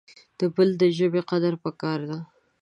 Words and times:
د 0.39 0.41
بل 0.55 0.69
دژبي 0.83 1.21
قدر 1.31 1.53
پکار 1.63 1.99
د 2.09 2.11